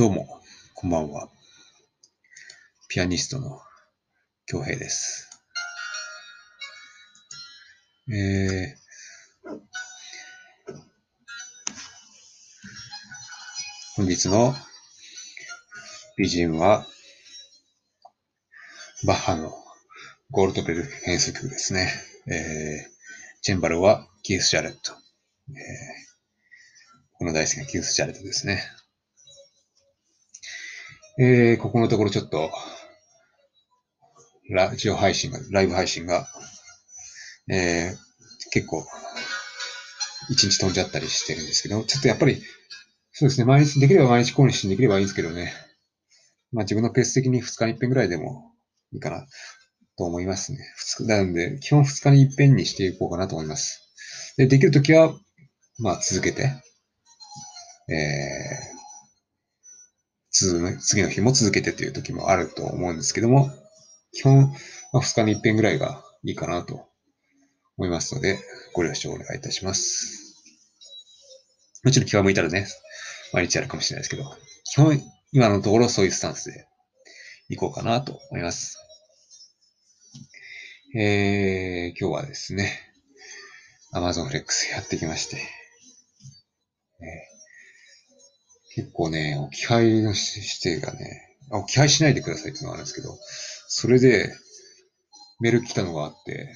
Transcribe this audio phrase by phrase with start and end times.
[0.00, 0.40] どうも、
[0.72, 1.28] こんばんは。
[2.88, 3.60] ピアニストの
[4.46, 5.28] 京平です。
[8.08, 9.60] えー、
[13.94, 14.54] 本日の
[16.18, 16.86] BGM は、
[19.04, 19.52] バッハの
[20.30, 21.92] ゴールドベル変奏曲ですね。
[22.26, 24.92] えー、チェンバルはキース・ジャレット。
[25.50, 25.56] えー、
[27.18, 28.62] この大好きなキース・ジャレットですね。
[31.22, 32.50] えー、ここのところちょっと、
[34.48, 36.26] ラジオ配信が、ライブ配信が、
[37.46, 38.82] えー、結構、
[40.30, 42.40] 一日飛んじゃったりしてるんですけど、ちょっとやっぱり、
[43.12, 45.52] そうですね、毎日、できれば毎日更新できればいいんですけどね。
[46.52, 48.54] まあ自分のペース的に2日に1遍ぐらいでも
[48.94, 49.26] いいかな
[49.98, 50.60] と思いますね。
[51.00, 53.92] 2日、なので、基本2日に1遍にしていこうかなと思います。
[54.38, 55.14] で、できるときは、
[55.80, 56.44] まあ続けて、
[57.90, 58.79] えー、
[60.30, 63.50] 次の日も続けてという時もあると思うんですけども、
[64.12, 64.52] 基本、
[64.92, 66.86] まあ、2日に1遍ぐらいがいいかなと
[67.76, 68.38] 思いますので、
[68.74, 70.36] ご了承お願いいたします。
[71.82, 72.66] もちろん気が向いたらね、
[73.32, 74.24] 毎日やるかもしれないですけど、
[74.64, 76.66] 基本、今のところそういうスタンスで
[77.48, 78.78] いこうかなと思います。
[80.94, 82.70] えー、今日はですね、
[83.94, 85.38] Amazon Flex やってきまして、
[87.00, 87.39] えー
[88.74, 90.20] 結構ね、置き配の指
[90.62, 93.18] 定がね、置き配しないでくださいっていうのがあるんですけど、
[93.68, 94.32] それで
[95.40, 96.54] メール来たのがあって、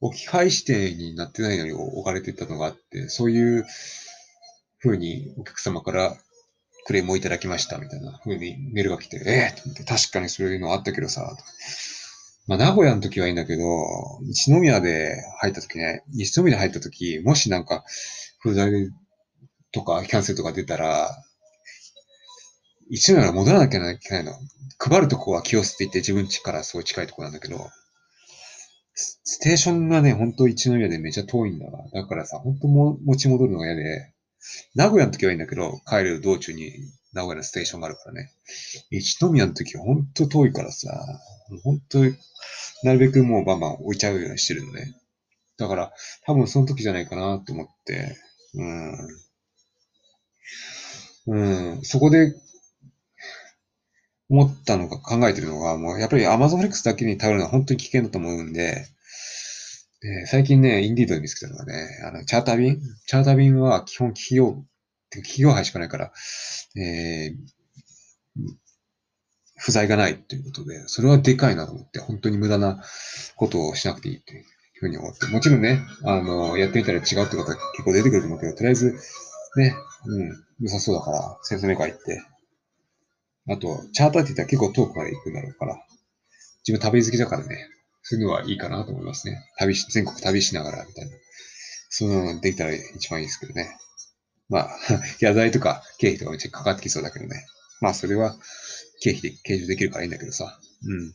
[0.00, 3.66] 置き配指定になってないのに置かれてたのがあって、そういう
[4.82, 6.16] 風にお客様から
[6.86, 11.36] クレームをいただきましたみたいな風にメールが来て、ええー、と思って確かにそういうのあったけどさ、
[12.46, 13.62] まあ、名古屋の時はいいんだけど、
[14.28, 17.84] 一宮で入った時ね、一宮で入った時、もしなんか、
[18.40, 18.90] 不在
[19.72, 21.10] とかキャンセルとか出たら、
[22.90, 24.32] 一宮から戻らなきゃいけないの。
[24.78, 27.70] 配るとこは清瀬って言って自分家からすごい近いとこなんだけど、
[28.94, 31.84] ステーションがね、ほんと一宮でめちゃ遠いんだわ。
[31.92, 34.12] だからさ、ほんとも持ち戻るのが嫌で、
[34.74, 36.72] 名古屋の時はいいんだけど、帰る道中に
[37.12, 38.32] 名古屋のステーションがあるからね。
[38.90, 40.88] 一宮の時はほんと遠いからさ、
[41.62, 41.98] ほんと、
[42.82, 44.96] なるべくもうバンバン置いちゃうようにしてるのね。
[45.58, 45.92] だから、
[46.26, 48.16] 多分その時じゃないかなと思って、
[48.54, 48.96] うん。
[51.26, 51.38] う
[51.78, 52.34] ん、そこで
[54.30, 58.86] 思ったのが考えてるのが、もうやっぱり Amazon Flex だけに頼るのは本当に危険だと思うんで、
[60.00, 62.80] で最近ね、インディードで見つけたのがね、あの、チャーター便？
[63.06, 64.64] チャーター便は基本企業、
[65.10, 66.12] 企業配しかないから、
[66.76, 68.42] えー、
[69.56, 72.82] 不在がないということで、それはでかいなと思って、本当に無駄な
[73.36, 74.44] ことをしなくていいという
[74.78, 78.94] ふうに思って、もちろんね、あの、やってみたら違うってことは結構出てくると思うけど、とりあえず、
[79.56, 79.74] ね、
[80.06, 82.22] うん、良さそうだから、説明会行って、
[83.48, 85.76] あと、チャーターって言ったら結構遠くまで行くんだろうから、
[86.66, 87.68] 自分旅好きだからね、
[88.02, 89.38] そういうのはいいかなと思いますね。
[89.58, 91.10] 旅し、全国旅しながら、みたいな。
[91.88, 93.76] そういうのできたら一番いいですけどね。
[94.48, 94.78] まあ、
[95.20, 97.44] 野菜とか経費とかめっちゃかかってきそうだけどね。
[97.80, 98.36] まあ、それは
[99.00, 100.58] 経費で計上できるからいいんだけどさ。
[100.82, 101.12] うん。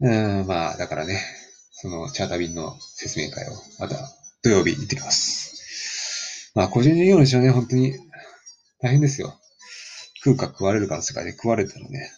[0.00, 1.20] うん、まあ、だからね、
[1.70, 3.96] そのチャーター便の説明会を、また
[4.42, 6.50] 土曜日行ってきます。
[6.54, 7.94] まあ、個人事業主はね、本当に
[8.80, 9.38] 大変ですよ。
[10.24, 12.10] 食うか食われるかの世界で食われたらね、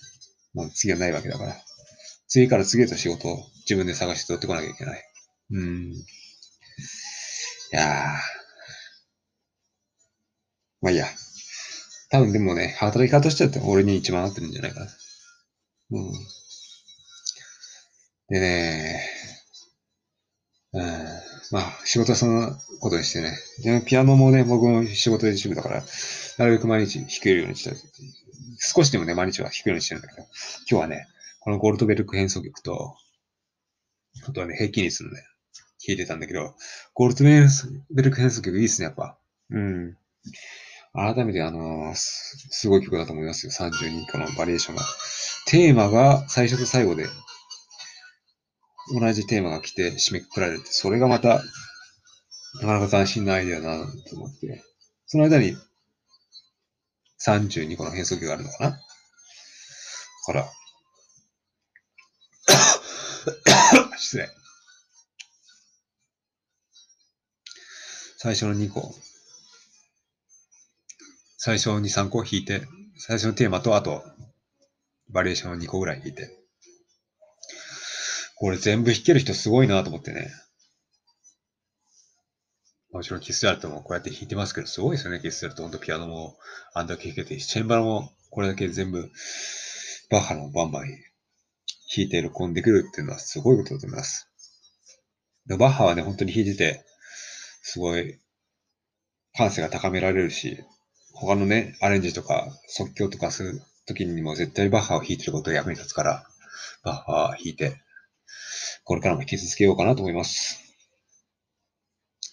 [0.53, 1.57] まあ、次はないわけだから。
[2.29, 5.03] 次から次へと仕事を自分で探して取ってこなきゃいけない。
[5.53, 5.93] うん。
[5.93, 5.97] い
[7.73, 8.45] やー。
[10.83, 11.07] まあいいや。
[12.11, 14.87] 多分でもね、働き方としては俺に一番合ってるんじゃないかな。
[15.93, 16.13] うん。
[18.29, 19.14] でね、うん。
[21.51, 23.37] まあ、仕事はそのことにしてね。
[23.63, 25.85] でピアノもね、僕も仕事で一部だから、
[26.39, 27.77] なるべく毎日弾けるようにしてる。
[28.59, 30.27] 少しでもね、毎日は弾くようにしてるんだけど、
[30.71, 31.07] 今日はね、
[31.41, 32.97] このゴールドベルク変奏曲と、
[34.27, 35.23] あとはね、平均率のね、
[35.87, 36.55] 弾いてたんだけど、
[36.95, 37.25] ゴールド
[37.95, 39.19] ベルク変奏曲いいですね、やっぱ。
[39.51, 39.97] うん。
[40.95, 43.53] 改めて、あのーす、すごい曲だと思いますよ。
[43.53, 44.83] 32個のバリエーションが。
[45.47, 47.07] テーマが最初と最後で、
[48.93, 51.43] 同じテーマが来て締めくくられて、それがまた、
[52.61, 54.63] なかなか斬新なアイデアだなと思って、
[55.07, 55.57] その間に
[57.25, 58.79] 32個の変奏曲があるのかなだ
[60.27, 60.53] から、
[63.99, 64.31] 失礼。
[68.19, 68.95] 最初の2個、
[71.37, 72.67] 最初に3個弾いて、
[72.97, 74.03] 最初のテーマと、あと、
[75.11, 76.44] バリエーションを2個ぐらい弾いて。
[78.45, 80.31] これ全部弾ける人すごいなと思ってね。
[82.93, 85.63] もちろんキスアルトもこうやって弾いてますけど、すごいですよね、キスアルト。
[85.63, 86.37] 本当ピアノも
[86.75, 89.11] あんだけ弾けて、チェンバラもこれだけ全部、
[90.11, 90.95] バッハのバンバン弾
[91.97, 94.29] いて録音できるっていうのはすごいことだと思います。
[95.47, 96.85] バッハはね、本当に弾いてて、
[97.63, 98.21] すごい
[99.39, 100.59] 感性が高められるし、
[101.15, 106.27] 他のね、アレンジとか即興とかするときにも絶対バッハを弾いてることが役に立つから、
[106.83, 107.81] バッハ弾いて、
[108.85, 110.61] これからも引き続けようかなと思います。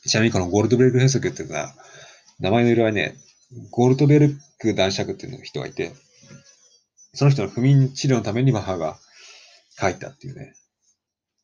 [0.06, 1.74] ちなみにこのゴールドベルク変則っていうのは、
[2.39, 3.15] 名前の由来はね、
[3.69, 5.94] ゴールドベルク男爵っていう人がいて、
[7.13, 9.00] その人の不眠治療のためにバッハが
[9.80, 10.53] 書いたっていうね、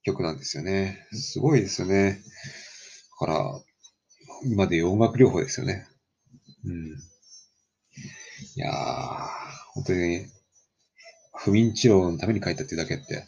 [0.04, 1.06] 曲なんですよね。
[1.12, 2.22] すごいですよね。
[3.22, 3.62] だから、
[4.46, 5.88] 今で音楽療法ですよね。
[6.66, 6.88] うん。
[8.56, 9.28] いやー、
[9.74, 10.32] 本当にね、
[11.36, 13.26] 不眠治療のために書いたっていうだけって、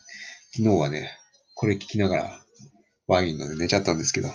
[0.56, 1.12] 昨日はね、
[1.59, 2.39] これ聞きながら
[3.06, 4.29] ワイン飲んで寝ちゃったんですけど、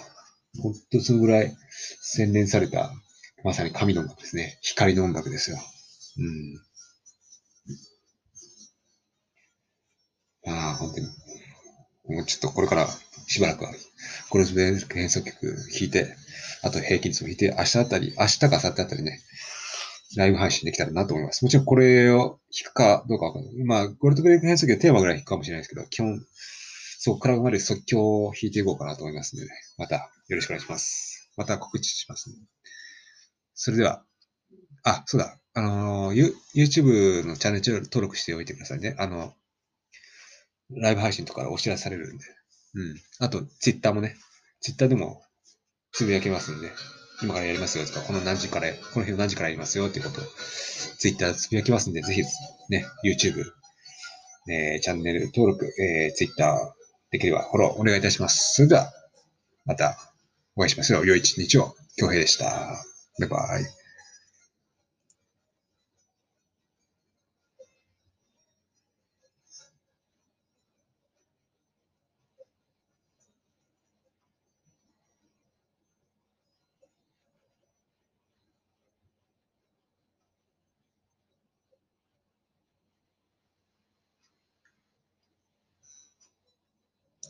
[0.61, 1.57] ほんとそのぐらい
[2.03, 2.93] 洗練された、
[3.43, 4.59] まさに神の音楽ですね。
[4.61, 5.57] 光の音楽ですよ。
[6.19, 6.23] う
[10.51, 10.53] ん。
[10.53, 11.07] ああ、本当に。
[12.15, 12.87] もうちょっとこれから
[13.27, 13.73] しばらくは、
[14.29, 15.57] コルスベルク変奏曲弾
[15.89, 16.15] いて、
[16.63, 19.19] あと平均率も弾いて、明日あたり、明日か明後日あたりね、
[20.19, 21.43] ライブ配信できたらなと思います。
[21.43, 23.65] もちろんこれを弾くかどうかわかんない。
[23.65, 26.21] まあ、ゴルトベルク変奏曲テーマぐらい弾くかもしれないですけど、基本、
[27.05, 31.31] そこから生まで即興を弾いていこうかなと思いますので、ね、またよろしくお願いします。
[31.37, 32.37] また告知します、ね。
[33.53, 34.03] それでは、
[34.85, 38.97] あ、そうだ、あのー、YouTube のチャンネル登録しておいてくださいね。
[38.99, 39.35] あの、
[40.71, 42.25] ライブ配信とかお知らせされるんで。
[42.73, 42.97] うん。
[43.19, 44.17] あと、Twitter もね、
[44.63, 45.21] Twitter でも
[45.93, 46.73] つぶやけますんで、
[47.23, 50.25] 今からやりますよとか、この何時から、この日の何時からやりますよっていうことを
[50.97, 52.23] Twitter つぶやきますんで、ぜひ
[52.71, 53.45] ね、YouTube、
[54.51, 56.75] えー、チャンネル登録、えー、Twitter
[57.15, 58.55] できればフォローお願いいたします。
[58.55, 58.93] それでは、
[59.67, 59.97] また
[60.57, 61.05] お会いしますよ。
[61.05, 61.77] 良い一日を。
[61.97, 62.45] 京平でした。
[63.21, 63.84] バイバイ。